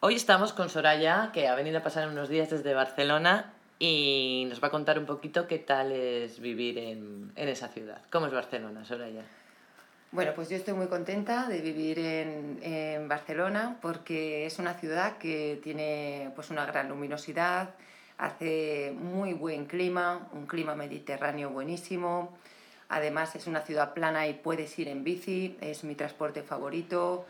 Hoy 0.00 0.14
estamos 0.14 0.52
con 0.52 0.68
Soraya, 0.68 1.30
que 1.32 1.48
ha 1.48 1.54
venido 1.54 1.78
a 1.78 1.82
pasar 1.82 2.06
unos 2.08 2.28
días 2.28 2.50
desde 2.50 2.74
Barcelona 2.74 3.54
y 3.78 4.46
nos 4.50 4.62
va 4.62 4.68
a 4.68 4.70
contar 4.70 4.98
un 4.98 5.06
poquito 5.06 5.46
qué 5.46 5.58
tal 5.58 5.90
es 5.90 6.38
vivir 6.38 6.76
en, 6.76 7.32
en 7.34 7.48
esa 7.48 7.68
ciudad. 7.68 8.02
¿Cómo 8.12 8.26
es 8.26 8.32
Barcelona, 8.32 8.84
Soraya? 8.84 9.22
Bueno, 10.12 10.32
pues 10.34 10.50
yo 10.50 10.56
estoy 10.56 10.74
muy 10.74 10.88
contenta 10.88 11.48
de 11.48 11.62
vivir 11.62 11.98
en, 11.98 12.58
en, 12.62 13.08
Barcelona 13.08 13.78
porque 13.80 14.44
es 14.44 14.58
una 14.58 14.74
ciudad 14.74 15.16
que 15.16 15.58
tiene 15.64 16.30
pues 16.34 16.50
una 16.50 16.66
gran 16.66 16.90
luminosidad, 16.90 17.70
hace 18.18 18.94
muy 18.94 19.32
buen 19.32 19.64
clima, 19.64 20.28
un 20.34 20.46
clima 20.46 20.74
mediterráneo 20.74 21.48
buenísimo. 21.48 22.36
Además 22.90 23.34
es 23.34 23.46
una 23.46 23.62
ciudad 23.62 23.94
plana 23.94 24.28
y 24.28 24.34
puedes 24.34 24.78
ir 24.78 24.88
en 24.88 25.04
bici, 25.04 25.56
es 25.62 25.84
mi 25.84 25.94
transporte 25.94 26.42
favorito. 26.42 27.24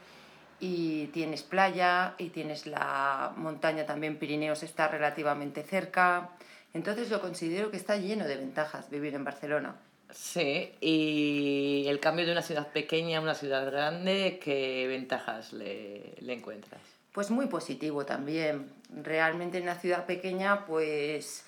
Y 0.58 1.06
tienes 1.08 1.42
playa 1.42 2.14
y 2.18 2.30
tienes 2.30 2.66
la 2.66 3.32
montaña 3.36 3.84
también, 3.84 4.18
Pirineos 4.18 4.62
está 4.62 4.88
relativamente 4.88 5.62
cerca. 5.62 6.30
Entonces 6.72 7.08
yo 7.08 7.20
considero 7.20 7.70
que 7.70 7.76
está 7.76 7.96
lleno 7.96 8.26
de 8.26 8.36
ventajas 8.36 8.90
vivir 8.90 9.14
en 9.14 9.24
Barcelona. 9.24 9.76
Sí, 10.10 10.72
y 10.80 11.84
el 11.88 12.00
cambio 12.00 12.24
de 12.24 12.32
una 12.32 12.42
ciudad 12.42 12.68
pequeña 12.68 13.18
a 13.18 13.20
una 13.20 13.34
ciudad 13.34 13.66
grande, 13.66 14.40
¿qué 14.42 14.86
ventajas 14.86 15.52
le, 15.52 16.14
le 16.20 16.32
encuentras? 16.32 16.80
Pues 17.12 17.30
muy 17.30 17.46
positivo 17.46 18.04
también. 18.06 18.70
Realmente 19.02 19.58
en 19.58 19.64
una 19.64 19.74
ciudad 19.74 20.06
pequeña, 20.06 20.64
pues 20.64 21.44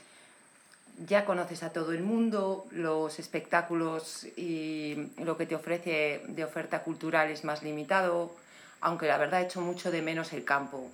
ya 1.07 1.25
conoces 1.25 1.63
a 1.63 1.73
todo 1.73 1.93
el 1.93 2.03
mundo, 2.03 2.67
los 2.71 3.19
espectáculos 3.19 4.25
y 4.37 5.11
lo 5.19 5.37
que 5.37 5.47
te 5.47 5.55
ofrece 5.55 6.23
de 6.27 6.45
oferta 6.45 6.83
cultural 6.83 7.31
es 7.31 7.45
más 7.45 7.63
limitado, 7.63 8.35
aunque 8.81 9.07
la 9.07 9.19
verdad 9.19 9.43
he 9.43 9.45
hecho 9.45 9.61
mucho 9.61 9.91
de 9.91 10.03
menos 10.03 10.33
el 10.33 10.45
campo. 10.45 10.91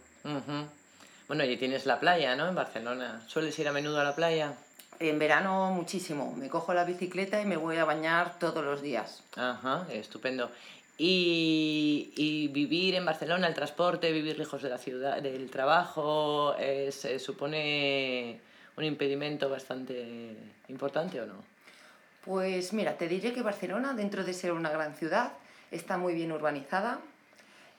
Bueno, 1.29 1.45
y 1.45 1.57
tienes 1.57 1.87
la 1.87 2.01
playa, 2.01 2.37
¿no? 2.37 2.49
En 2.49 2.55
Barcelona. 2.55 3.23
¿Sueles 3.27 3.59
ir 3.59 3.69
a 3.69 3.73
menudo 3.73 4.01
a 4.01 4.05
la 4.05 4.15
playa? 4.15 4.55
En 5.01 5.19
verano 5.19 5.71
muchísimo. 5.71 6.35
Me 6.37 6.49
cojo 6.49 6.75
la 6.75 6.85
bicicleta 6.85 7.41
y 7.41 7.45
me 7.45 7.57
voy 7.57 7.77
a 7.77 7.85
bañar 7.85 8.39
todos 8.39 8.65
los 8.65 8.83
días. 8.83 9.23
Ajá, 9.37 9.87
estupendo. 9.91 10.51
Y, 10.97 12.13
y 12.17 12.49
vivir 12.49 12.95
en 12.95 13.05
Barcelona, 13.05 13.49
el 13.49 13.55
transporte, 13.55 14.13
vivir 14.13 14.39
lejos 14.39 14.63
de 14.63 14.69
la 14.69 14.79
ciudad, 14.79 15.21
del 15.21 15.51
trabajo, 15.51 16.55
es, 16.57 17.09
supone 17.19 18.41
un 18.77 18.85
impedimento 18.85 19.49
bastante 19.49 20.37
importante 20.69 21.21
o 21.21 21.27
no? 21.27 21.43
Pues 22.25 22.73
mira, 22.73 22.97
te 22.97 23.09
diré 23.09 23.33
que 23.33 23.43
Barcelona, 23.43 23.93
dentro 23.93 24.25
de 24.25 24.33
ser 24.33 24.53
una 24.53 24.71
gran 24.71 24.95
ciudad, 24.95 25.33
está 25.71 25.99
muy 25.99 26.15
bien 26.15 26.33
urbanizada, 26.33 27.01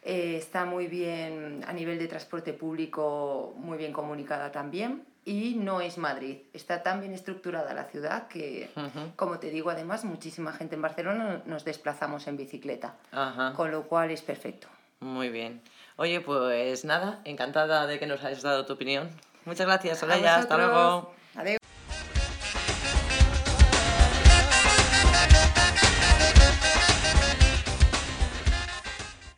eh, 0.05 0.37
está 0.37 0.65
muy 0.65 0.85
bien 0.85 1.65
a 1.67 1.73
nivel 1.73 1.97
de 1.97 2.07
transporte 2.07 2.53
público, 2.53 3.55
muy 3.57 3.77
bien 3.77 3.91
comunicada 3.91 4.51
también 4.51 5.03
y 5.25 5.55
no 5.55 5.81
es 5.81 5.97
Madrid. 5.97 6.37
Está 6.53 6.83
tan 6.83 7.01
bien 7.01 7.11
estructurada 7.13 7.73
la 7.73 7.85
ciudad 7.85 8.27
que, 8.27 8.69
como 9.15 9.39
te 9.39 9.49
digo, 9.49 9.71
además, 9.71 10.05
muchísima 10.05 10.53
gente 10.53 10.75
en 10.75 10.83
Barcelona 10.83 11.41
nos 11.47 11.65
desplazamos 11.65 12.27
en 12.27 12.37
bicicleta, 12.37 12.95
con 13.55 13.71
lo 13.71 13.87
cual 13.87 14.11
es 14.11 14.21
perfecto. 14.21 14.67
Muy 14.99 15.29
bien. 15.29 15.61
Oye, 15.95 16.21
pues 16.21 16.85
nada, 16.85 17.21
encantada 17.23 17.87
de 17.87 17.97
que 17.97 18.05
nos 18.05 18.23
hayas 18.23 18.43
dado 18.43 18.65
tu 18.67 18.73
opinión. 18.73 19.09
Muchas 19.45 19.65
gracias, 19.65 19.97
Soraya. 19.97 20.37
Hasta 20.37 20.57
luego. 20.57 21.13